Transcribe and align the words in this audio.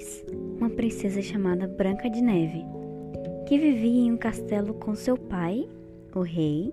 vez 0.00 0.24
uma 0.58 0.70
princesa 0.70 1.20
chamada 1.20 1.68
Branca 1.68 2.08
de 2.08 2.22
Neve, 2.22 2.64
que 3.46 3.58
vivia 3.58 4.06
em 4.06 4.12
um 4.12 4.16
castelo 4.16 4.74
com 4.74 4.94
seu 4.94 5.16
pai, 5.16 5.68
o 6.14 6.20
rei, 6.20 6.72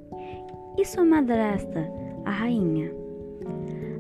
e 0.78 0.86
sua 0.86 1.04
madrasta, 1.04 1.92
a 2.24 2.32
rainha. 2.32 2.92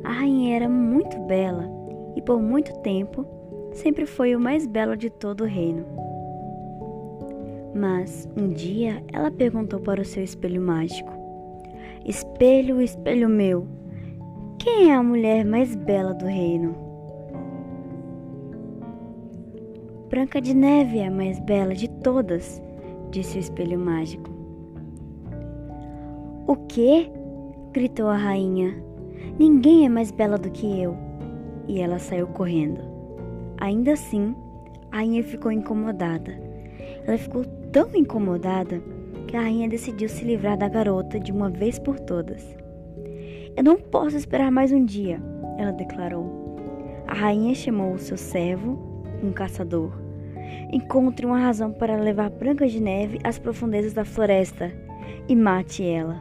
A 0.04 0.11
rainha 0.11 0.55
era 0.55 0.69
muito 0.69 1.18
bela 1.21 1.69
e 2.15 2.21
por 2.21 2.41
muito 2.41 2.73
tempo 2.79 3.25
sempre 3.73 4.05
foi 4.05 4.36
o 4.36 4.39
mais 4.39 4.65
belo 4.65 4.95
de 4.95 5.09
todo 5.09 5.41
o 5.41 5.47
reino. 5.47 5.86
Mas 7.75 8.28
um 8.37 8.50
dia 8.50 9.04
ela 9.11 9.29
perguntou 9.29 9.79
para 9.79 10.01
o 10.01 10.05
seu 10.05 10.23
espelho 10.23 10.61
mágico: 10.61 11.11
Espelho, 12.05 12.82
espelho 12.82 13.28
meu, 13.28 13.68
quem 14.57 14.91
é 14.91 14.96
a 14.96 15.04
mulher 15.04 15.46
mais 15.46 15.75
bela 15.75 16.14
do 16.14 16.25
reino? 16.25 16.86
Branca 20.10 20.39
de 20.39 20.54
Neve 20.56 21.00
é 21.00 21.07
a 21.07 21.11
mais 21.11 21.38
bela 21.38 21.75
de 21.75 21.89
todas, 21.89 22.61
disse 23.11 23.38
o 23.38 23.42
espelho 23.42 23.78
mágico. 23.78 24.30
O 26.47 26.56
quê? 26.56 27.11
gritou 27.74 28.07
a 28.07 28.16
rainha. 28.16 28.74
Ninguém 29.38 29.86
é 29.86 29.89
mais 29.89 30.10
bela 30.10 30.38
do 30.38 30.50
que 30.50 30.66
eu. 30.82 30.96
E 31.68 31.82
ela 31.82 32.00
saiu 32.00 32.25
correndo. 32.28 32.80
Ainda 33.58 33.94
assim, 33.94 34.33
a 34.94 34.97
rainha 34.97 35.22
ficou 35.22 35.52
incomodada. 35.52 36.31
Ela 37.05 37.17
ficou 37.17 37.44
tão 37.73 37.94
incomodada 37.94 38.81
que 39.28 39.36
a 39.36 39.42
rainha 39.42 39.67
decidiu 39.67 40.08
se 40.08 40.23
livrar 40.23 40.58
da 40.58 40.69
garota 40.69 41.19
de 41.19 41.33
uma 41.33 41.49
vez 41.49 41.77
por 41.77 41.99
todas. 41.99 42.55
Eu 43.58 43.64
não 43.64 43.75
posso 43.75 44.16
esperar 44.16 44.52
mais 44.52 44.71
um 44.71 44.86
dia, 44.86 45.21
ela 45.58 45.71
declarou. 45.71 46.55
A 47.05 47.14
rainha 47.14 47.53
chamou 47.53 47.92
o 47.92 47.99
seu 47.99 48.16
servo 48.16 48.96
um 49.23 49.31
caçador. 49.31 49.91
Encontre 50.71 51.25
uma 51.25 51.39
razão 51.39 51.71
para 51.71 51.95
levar 51.95 52.29
Branca 52.29 52.67
de 52.67 52.79
Neve 52.79 53.19
às 53.23 53.37
profundezas 53.37 53.93
da 53.93 54.05
floresta 54.05 54.71
e 55.27 55.35
mate 55.35 55.83
ela. 55.83 56.19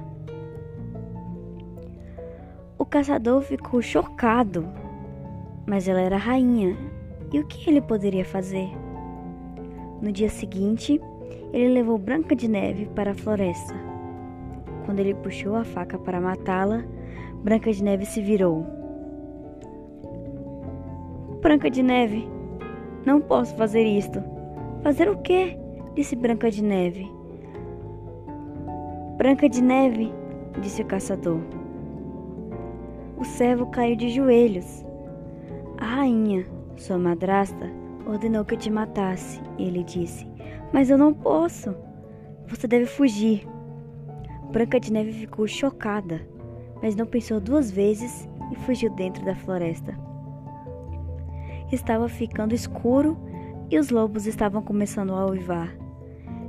O 2.79 2.85
caçador 2.85 3.43
ficou 3.43 3.83
chocado, 3.83 4.69
mas 5.67 5.89
ela 5.89 6.01
era 6.01 6.17
rainha 6.17 6.77
e 7.33 7.41
o 7.41 7.47
que 7.47 7.69
ele 7.69 7.81
poderia 7.81 8.25
fazer? 8.25 8.69
No 10.01 10.13
dia 10.13 10.29
seguinte, 10.29 11.01
ele 11.53 11.75
levou 11.75 11.99
Branca 11.99 12.37
de 12.37 12.49
Neve 12.49 12.87
para 12.95 13.13
a 13.13 13.15
floresta. 13.15 13.75
Quando 14.85 15.01
ele 15.01 15.15
puxou 15.15 15.57
a 15.57 15.65
faca 15.65 15.99
para 15.99 16.21
matá-la, 16.21 16.85
Branca 17.43 17.73
de 17.73 17.83
Neve 17.83 18.07
se 18.07 18.21
virou. 18.21 18.65
Branca 21.41 21.71
de 21.71 21.83
Neve, 21.83 22.29
não 23.07 23.21
posso 23.21 23.55
fazer 23.55 23.85
isto. 23.85 24.23
Fazer 24.83 25.09
o 25.09 25.17
quê? 25.19 25.57
disse 25.95 26.17
Branca 26.17 26.51
de 26.51 26.63
Neve. 26.63 27.09
Branca 29.17 29.49
de 29.49 29.63
Neve, 29.63 30.13
disse 30.61 30.83
o 30.83 30.87
caçador. 30.87 31.41
O 33.17 33.25
servo 33.25 33.67
caiu 33.67 33.97
de 33.97 34.11
joelhos. 34.11 34.85
A 35.79 35.85
rainha, 35.85 36.45
sua 36.77 36.99
madrasta, 36.99 37.71
ordenou 38.07 38.45
que 38.45 38.55
eu 38.55 38.59
te 38.59 38.71
matasse, 38.71 39.41
ele 39.57 39.85
disse. 39.85 40.27
Mas 40.73 40.91
eu 40.91 40.99
não 40.99 41.15
posso. 41.15 41.75
Você 42.49 42.67
deve 42.67 42.87
fugir. 42.87 43.47
Branca 44.51 44.81
de 44.81 44.93
Neve 44.93 45.13
ficou 45.13 45.47
chocada, 45.47 46.21
mas 46.83 46.97
não 46.97 47.07
pensou 47.07 47.41
duas 47.41 47.71
vezes 47.71 48.29
e 48.53 48.57
fugiu 48.57 48.91
dentro 48.91 49.25
da 49.25 49.35
floresta. 49.35 50.06
Estava 51.73 52.09
ficando 52.09 52.55
escuro 52.55 53.17
e 53.71 53.79
os 53.79 53.91
lobos 53.91 54.27
estavam 54.27 54.63
começando 54.63 55.13
a 55.15 55.27
uivar. 55.27 55.77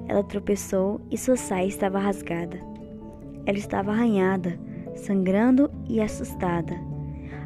Ela 0.08 0.24
tropeçou 0.24 1.02
e 1.10 1.18
sua 1.18 1.36
saia 1.36 1.68
estava 1.68 2.00
rasgada. 2.00 2.60
Ela 3.46 3.58
estava 3.58 3.92
arranhada, 3.92 4.60
sangrando 4.96 5.72
e 5.88 6.00
assustada. 6.00 6.76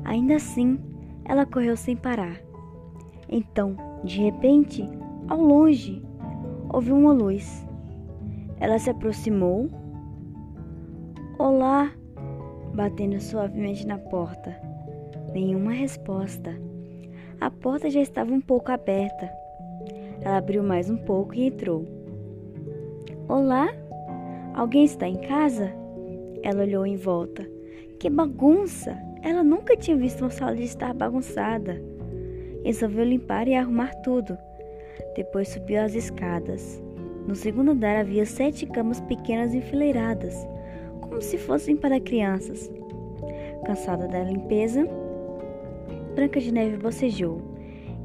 Ainda 0.04 0.36
assim, 0.36 0.80
ela 1.26 1.46
correu 1.46 1.78
sem 1.78 1.96
parar. 1.96 2.42
Então, 3.30 3.76
de 4.03 4.22
repente, 4.22 4.88
ao 5.28 5.40
longe, 5.40 6.03
ouviu 6.70 6.96
uma 6.96 7.14
luz. 7.14 7.66
Ela 8.59 8.78
se 8.78 8.90
aproximou. 8.90 9.70
Olá, 11.40 11.92
batendo 12.76 13.20
suavemente 13.20 13.88
na 13.88 13.98
porta. 13.98 14.56
Nenhuma 15.34 15.72
resposta. 15.72 16.71
A 17.41 17.50
porta 17.50 17.90
já 17.90 18.00
estava 18.00 18.31
um 18.31 18.40
pouco 18.40 18.72
aberta. 18.72 19.28
Ela 20.22 20.38
abriu 20.38 20.62
mais 20.62 20.91
um 20.91 20.97
pouco 20.97 21.34
e 21.34 21.47
entrou. 21.47 21.88
Olá? 23.28 23.68
Alguém 24.53 24.85
está 24.85 25.07
em 25.07 25.16
casa? 25.16 25.74
Ela 26.44 26.62
olhou 26.62 26.85
em 26.85 26.96
volta. 26.96 27.44
Que 28.00 28.12
bagunça! 28.12 28.96
Ela 29.24 29.44
nunca 29.44 29.75
tinha 29.75 29.97
visto 29.97 30.22
uma 30.22 30.29
sala 30.29 30.56
de 30.56 30.66
estar 30.66 30.94
bagunçada. 30.94 31.81
Resolveu 32.63 33.06
limpar 33.06 33.47
e 33.47 33.56
arrumar 33.56 33.91
tudo. 34.03 34.38
Depois 35.16 35.50
subiu 35.50 35.81
as 35.81 35.96
escadas. 35.96 36.79
No 37.28 37.34
segundo 37.34 37.72
andar 37.72 37.96
havia 37.96 38.23
sete 38.28 38.68
camas 38.68 39.02
pequenas 39.02 39.56
enfileiradas, 39.56 40.47
como 41.02 41.19
se 41.19 41.40
fossem 41.40 41.75
para 41.75 42.00
crianças. 42.00 42.72
Cansada 43.66 44.08
da 44.08 44.23
limpeza, 44.23 44.88
Branca 46.16 46.40
de 46.42 46.52
Neve 46.52 46.78
bocejou 46.78 47.42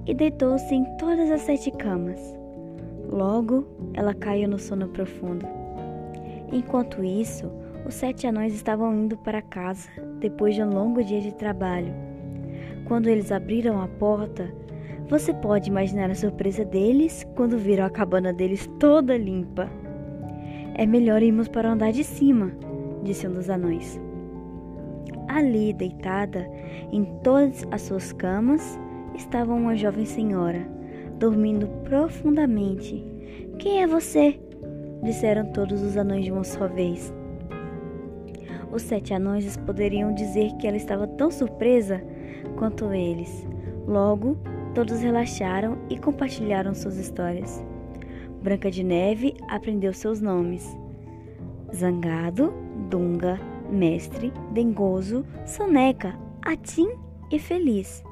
e 0.06 0.15
deitou-se 0.15 0.72
em 0.72 0.84
todas 0.97 1.31
as 1.31 1.41
sete 1.41 1.71
camas. 1.72 2.21
Logo, 3.09 3.67
ela 3.94 4.15
caiu 4.15 4.49
no 4.49 4.59
sono 4.59 4.89
profundo. 4.89 5.47
Enquanto 6.53 7.03
isso, 7.03 7.50
os 7.84 7.95
sete 7.95 8.27
anões 8.27 8.55
estavam 8.55 8.95
indo 8.95 9.16
para 9.19 9.43
casa 9.43 9.89
depois 10.21 10.55
de 10.55 10.62
um 10.62 10.71
longo 10.71 11.03
dia 11.03 11.21
de 11.21 11.34
trabalho. 11.34 11.93
Quando 12.84 13.09
eles 13.09 13.33
abriram 13.33 13.81
a 13.81 13.89
porta, 13.89 14.53
você 15.09 15.34
pode 15.34 15.69
imaginar 15.69 16.11
a 16.11 16.15
surpresa 16.15 16.65
deles 16.65 17.27
quando 17.34 17.59
viram 17.59 17.84
a 17.84 17.91
cabana 17.91 18.33
deles 18.33 18.69
toda 18.78 19.16
limpa. 19.16 19.69
É 20.75 20.87
melhor 20.87 21.22
irmos 21.22 21.49
para 21.49 21.69
o 21.69 21.72
andar 21.72 21.91
de 21.91 22.05
cima, 22.05 22.53
disse 23.03 23.27
um 23.27 23.33
dos 23.33 23.50
anões. 23.50 24.00
Ali, 25.28 25.72
deitada 25.72 26.49
em 26.93 27.05
todas 27.22 27.67
as 27.71 27.83
suas 27.83 28.12
camas, 28.12 28.78
estava 29.15 29.53
uma 29.53 29.77
jovem 29.77 30.05
senhora, 30.05 30.67
dormindo 31.19 31.67
profundamente. 31.84 33.05
Quem 33.59 33.83
é 33.83 33.87
você? 33.87 34.39
disseram 35.03 35.53
todos 35.53 35.83
os 35.83 35.97
anões 35.97 36.25
de 36.25 36.33
uma 36.33 36.45
só 36.45 36.66
vez. 36.66 37.12
Os 38.72 38.83
sete 38.83 39.15
anões 39.15 39.56
poderiam 39.59 40.12
dizer 40.15 40.53
que 40.56 40.66
ela 40.66 40.77
estava 40.77 41.06
tão 41.06 41.31
surpresa 41.31 42.03
quanto 42.56 42.93
eles. 42.93 43.47
Logo, 43.87 44.37
todos 44.75 45.00
relaxaram 45.00 45.78
e 45.89 45.99
compartilharam 45.99 46.75
suas 46.75 46.99
histórias. 46.99 47.65
Branca 48.43 48.71
de 48.71 48.83
Neve 48.83 49.34
aprendeu 49.49 49.93
seus 49.93 50.21
nomes: 50.21 50.77
Zangado, 51.75 52.53
Dunga, 52.91 53.39
mestre, 53.71 54.32
dengoso, 54.53 55.25
soneca, 55.44 56.15
atim 56.43 56.88
e 57.31 57.38
feliz. 57.38 58.03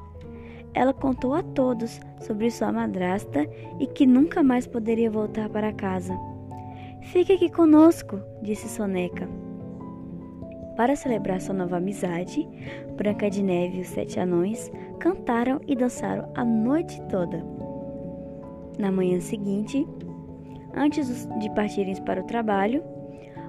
Ela 0.73 0.93
contou 0.93 1.33
a 1.33 1.41
todos 1.41 2.01
sobre 2.19 2.51
sua 2.51 2.71
madrasta 2.71 3.49
e 3.79 3.87
que 3.87 4.05
nunca 4.05 4.43
mais 4.43 4.67
poderia 4.67 5.09
voltar 5.09 5.49
para 5.49 5.71
casa. 5.71 6.13
Fique 7.01 7.33
aqui 7.33 7.49
conosco, 7.49 8.19
disse 8.41 8.67
Soneca. 8.67 9.29
Para 10.75 10.95
celebrar 10.95 11.39
sua 11.39 11.55
nova 11.55 11.77
amizade, 11.77 12.45
Branca 12.97 13.29
de 13.29 13.41
Neve 13.41 13.77
e 13.77 13.81
os 13.81 13.87
Sete 13.87 14.19
Anões 14.19 14.69
cantaram 14.99 15.61
e 15.65 15.75
dançaram 15.75 16.29
a 16.35 16.43
noite 16.43 17.01
toda. 17.03 17.41
Na 18.77 18.91
manhã 18.91 19.21
seguinte, 19.21 19.87
antes 20.75 21.29
de 21.39 21.49
partirem 21.51 21.95
para 22.03 22.19
o 22.19 22.25
trabalho, 22.25 22.83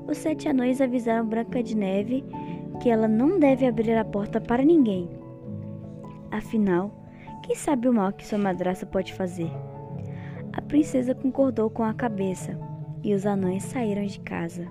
os 0.08 0.18
sete 0.18 0.48
anões 0.48 0.80
avisaram 0.80 1.26
Branca 1.26 1.62
de 1.62 1.76
Neve 1.76 2.24
que 2.80 2.90
ela 2.90 3.08
não 3.08 3.38
deve 3.38 3.66
abrir 3.66 3.96
a 3.96 4.04
porta 4.04 4.40
para 4.40 4.64
ninguém. 4.64 5.08
Afinal, 6.30 6.90
quem 7.42 7.56
sabe 7.56 7.88
o 7.88 7.92
mal 7.92 8.12
que 8.12 8.26
sua 8.26 8.38
madraça 8.38 8.86
pode 8.86 9.12
fazer? 9.14 9.50
A 10.52 10.60
princesa 10.60 11.14
concordou 11.14 11.70
com 11.70 11.82
a 11.82 11.94
cabeça 11.94 12.58
e 13.02 13.14
os 13.14 13.26
anões 13.26 13.62
saíram 13.62 14.04
de 14.04 14.20
casa. 14.20 14.66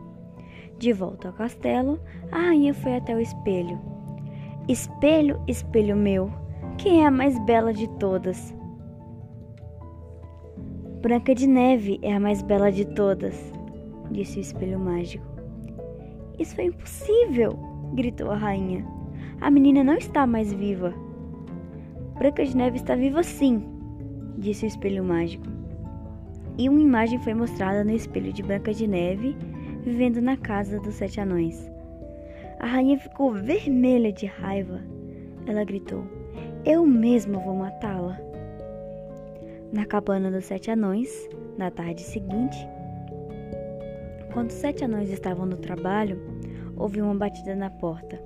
De 0.78 0.94
volta 0.94 1.30
ao 1.30 1.34
castelo, 1.34 2.00
a 2.32 2.38
rainha 2.38 2.74
foi 2.74 2.96
até 2.96 3.16
o 3.16 3.20
espelho. 3.20 3.80
Espelho, 4.68 5.42
espelho 5.48 5.96
meu, 5.96 6.32
quem 6.78 7.04
é 7.04 7.08
a 7.08 7.12
mais 7.12 7.38
bela 7.46 7.74
de 7.74 7.88
todas? 7.98 8.54
Branca 11.02 11.36
de 11.36 11.48
Neve 11.48 12.00
é 12.02 12.14
a 12.14 12.20
mais 12.20 12.42
bela 12.42 12.72
de 12.72 12.86
todas 12.86 13.55
disse 14.12 14.40
o 14.40 14.42
espelho 14.42 14.80
mágico. 14.80 15.26
Isso 16.40 16.60
é 16.60 16.66
impossível! 16.66 17.58
gritou 17.94 18.32
a 18.32 18.36
rainha. 18.36 18.86
A 19.42 19.50
menina 19.50 19.84
não 19.84 19.96
está 19.96 20.26
mais 20.28 20.52
viva. 20.54 20.94
Branca 22.18 22.46
de 22.46 22.56
Neve 22.56 22.78
está 22.78 22.96
viva 22.96 23.24
sim, 23.24 23.64
disse 24.38 24.66
o 24.66 24.68
espelho 24.68 25.04
mágico. 25.04 25.46
E 26.58 26.70
uma 26.70 26.80
imagem 26.80 27.20
foi 27.20 27.34
mostrada 27.34 27.84
no 27.84 27.92
espelho 27.92 28.32
de 28.32 28.42
Branca 28.42 28.74
de 28.74 28.88
Neve, 28.88 29.36
vivendo 29.84 30.22
na 30.22 30.38
casa 30.38 30.80
dos 30.80 30.96
sete 30.96 31.20
anões. 31.20 31.70
A 32.60 32.66
rainha 32.66 32.98
ficou 32.98 33.34
vermelha 33.34 34.12
de 34.14 34.26
raiva. 34.26 34.82
Ela 35.46 35.66
gritou: 35.66 36.04
Eu 36.64 36.86
mesma 36.86 37.40
vou 37.40 37.56
matá-la. 37.56 38.18
Na 39.74 39.86
cabana 39.86 40.32
dos 40.32 40.46
sete 40.46 40.72
anões, 40.72 41.30
na 41.58 41.70
tarde 41.70 42.02
seguinte, 42.02 42.58
quando 44.36 44.52
sete 44.52 44.84
anões 44.84 45.10
estavam 45.10 45.46
no 45.46 45.56
trabalho, 45.56 46.20
houve 46.76 47.02
uma 47.02 47.16
batida 47.16 47.56
na 47.56 47.70
porta. 47.70 48.22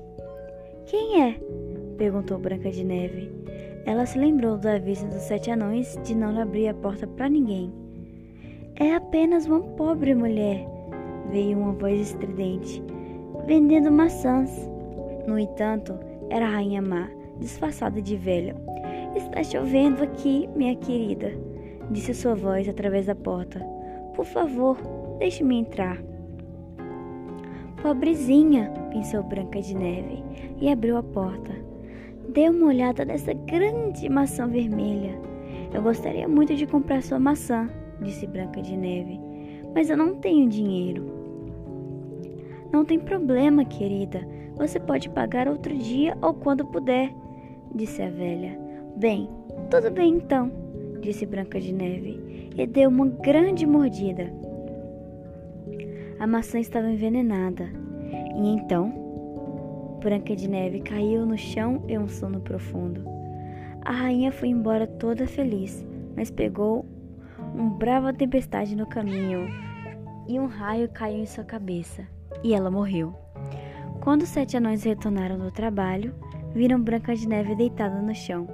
Quem 0.88 1.22
é? 1.22 1.40
perguntou 2.00 2.40
Branca 2.40 2.72
de 2.72 2.84
Neve. 2.84 3.32
Ela 3.86 4.08
se 4.08 4.18
lembrou 4.18 4.58
do 4.58 4.68
aviso 4.68 5.08
dos 5.08 5.22
sete 5.22 5.52
anões 5.52 6.00
de 6.04 6.16
não 6.16 6.36
abrir 6.42 6.68
a 6.68 6.74
porta 6.74 7.06
para 7.06 7.30
ninguém. 7.30 7.72
É 8.76 8.96
apenas 8.96 9.46
uma 9.46 9.62
pobre 9.62 10.16
mulher, 10.16 10.66
veio 11.30 11.60
uma 11.60 11.74
voz 11.74 12.02
estridente, 12.02 12.84
vendendo 13.46 13.92
maçãs. 13.92 14.68
No 15.28 15.38
entanto, 15.38 15.94
era 16.32 16.48
a 16.48 16.50
rainha 16.50 16.82
má, 16.82 17.08
disfarçada 17.40 18.02
de 18.02 18.18
velha. 18.18 18.56
Está 19.16 19.44
chovendo 19.44 20.04
aqui, 20.04 20.50
minha 20.56 20.76
querida, 20.76 21.32
disse 21.92 22.16
sua 22.16 22.34
voz 22.34 22.68
através 22.68 23.06
da 23.06 23.14
porta. 23.14 23.60
Por 24.16 24.26
favor, 24.26 24.78
deixe-me 25.20 25.60
entrar. 25.60 26.02
Pobrezinha, 27.82 28.72
pensou 28.92 29.24
Branca 29.24 29.62
de 29.62 29.76
Neve 29.76 30.24
e 30.60 30.70
abriu 30.70 30.98
a 30.98 31.04
porta. 31.04 31.54
Dê 32.34 32.50
uma 32.50 32.68
olhada 32.68 33.06
nessa 33.06 33.34
grande 33.34 34.10
maçã 34.10 34.48
vermelha. 34.48 35.20
Eu 35.74 35.82
gostaria 35.82 36.28
muito 36.28 36.56
de 36.56 36.66
comprar 36.66 37.04
sua 37.04 37.20
maçã, 37.20 37.70
disse 38.02 38.26
Branca 38.26 38.62
de 38.62 38.76
Neve, 38.76 39.20
mas 39.74 39.90
eu 39.90 39.98
não 39.98 40.16
tenho 40.16 40.50
dinheiro. 40.50 41.06
Não 42.72 42.86
tem 42.86 43.00
problema, 43.00 43.66
querida. 43.66 44.28
Você 44.56 44.80
pode 44.80 45.10
pagar 45.10 45.48
outro 45.48 45.76
dia 45.76 46.18
ou 46.22 46.34
quando 46.34 46.66
puder, 46.66 47.14
disse 47.74 48.02
a 48.02 48.10
velha. 48.10 48.60
Bem, 48.98 49.30
tudo 49.72 49.90
bem 49.90 50.16
então, 50.16 50.52
disse 51.02 51.26
Branca 51.26 51.60
de 51.60 51.74
Neve 51.74 52.50
e 52.58 52.68
deu 52.68 52.90
uma 52.90 53.08
grande 53.08 53.66
mordida. 53.66 54.32
A 56.20 56.28
maçã 56.28 56.60
estava 56.60 56.90
envenenada. 56.90 57.70
E 58.36 58.50
então, 58.50 59.98
Branca 60.02 60.36
de 60.36 60.50
Neve 60.50 60.82
caiu 60.82 61.26
no 61.26 61.38
chão 61.38 61.84
em 61.88 61.98
um 61.98 62.08
sono 62.08 62.40
profundo. 62.42 63.04
A 63.84 63.92
rainha 63.92 64.32
foi 64.32 64.50
embora 64.50 64.86
toda 64.86 65.26
feliz, 65.26 65.86
mas 66.16 66.30
pegou 66.30 66.86
uma 67.54 67.70
brava 67.72 68.14
tempestade 68.14 68.76
no 68.76 68.86
caminho 68.86 69.48
e 70.28 70.40
um 70.40 70.46
raio 70.46 70.90
caiu 70.90 71.24
em 71.24 71.26
sua 71.26 71.44
cabeça 71.44 72.08
e 72.44 72.54
ela 72.54 72.70
morreu. 72.70 73.14
Quando 74.02 74.24
os 74.24 74.30
sete 74.30 74.56
anões 74.58 74.84
retornaram 74.84 75.38
do 75.38 75.52
trabalho, 75.52 76.14
viram 76.54 76.82
Branca 76.82 77.16
de 77.16 77.28
Neve 77.28 77.56
deitada 77.56 78.02
no 78.02 78.14
chão. 78.14 78.48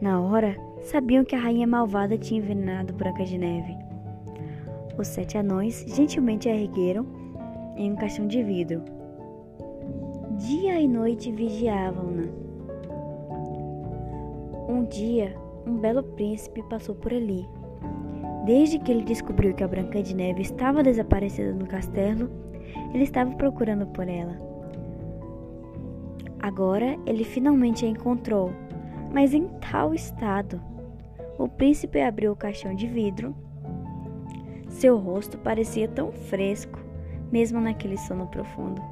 Na 0.00 0.20
hora, 0.20 0.56
sabiam 0.82 1.24
que 1.24 1.34
a 1.34 1.38
rainha 1.38 1.66
malvada 1.66 2.16
tinha 2.16 2.40
envenenado 2.40 2.92
Branca 2.92 3.24
de 3.24 3.38
Neve. 3.38 3.76
Os 4.96 5.08
sete 5.08 5.36
anões 5.36 5.84
gentilmente 5.88 6.48
a 6.48 6.54
ergueram 6.54 7.04
em 7.76 7.92
um 7.92 7.96
caixão 7.96 8.28
de 8.28 8.42
vidro. 8.42 8.82
Dia 10.38 10.80
e 10.80 10.86
noite 10.86 11.32
vigiavam-na. 11.32 12.24
Um 14.68 14.84
dia, 14.84 15.36
um 15.66 15.78
belo 15.78 16.02
príncipe 16.02 16.62
passou 16.68 16.94
por 16.94 17.12
ali. 17.12 17.44
Desde 18.44 18.78
que 18.78 18.92
ele 18.92 19.02
descobriu 19.02 19.52
que 19.54 19.64
a 19.64 19.68
Branca 19.68 20.00
de 20.00 20.14
Neve 20.14 20.42
estava 20.42 20.82
desaparecida 20.82 21.52
no 21.52 21.66
castelo, 21.66 22.30
ele 22.92 23.02
estava 23.02 23.34
procurando 23.34 23.86
por 23.88 24.08
ela. 24.08 24.38
Agora 26.38 26.96
ele 27.04 27.24
finalmente 27.24 27.84
a 27.84 27.88
encontrou, 27.88 28.52
mas 29.12 29.34
em 29.34 29.48
tal 29.70 29.92
estado. 29.92 30.60
O 31.36 31.48
príncipe 31.48 32.00
abriu 32.00 32.32
o 32.32 32.36
caixão 32.36 32.74
de 32.74 32.86
vidro 32.86 33.34
seu 34.74 34.98
rosto 34.98 35.38
parecia 35.38 35.86
tão 35.86 36.10
fresco, 36.10 36.78
mesmo 37.30 37.60
naquele 37.60 37.96
sono 37.96 38.26
profundo. 38.26 38.82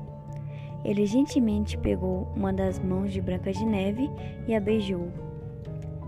Ele 0.84 1.04
gentilmente 1.06 1.76
pegou 1.76 2.28
uma 2.34 2.52
das 2.52 2.78
mãos 2.78 3.12
de 3.12 3.20
Branca 3.20 3.52
de 3.52 3.64
Neve 3.64 4.08
e 4.46 4.54
a 4.54 4.60
beijou. 4.60 5.08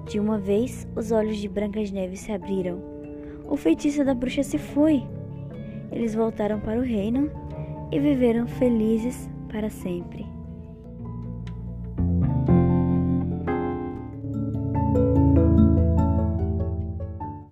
De 0.08 0.18
uma 0.20 0.38
vez, 0.38 0.86
os 0.96 1.10
olhos 1.10 1.38
de 1.38 1.48
Branca 1.48 1.82
de 1.82 1.92
Neve 1.92 2.16
se 2.16 2.30
abriram. 2.30 2.80
O 3.48 3.56
feitiço 3.56 4.04
da 4.04 4.14
bruxa 4.14 4.42
se 4.42 4.58
foi. 4.58 5.02
Eles 5.90 6.14
voltaram 6.14 6.60
para 6.60 6.78
o 6.78 6.82
reino 6.82 7.30
e 7.90 7.98
viveram 7.98 8.46
felizes 8.46 9.28
para 9.48 9.70
sempre. 9.70 10.33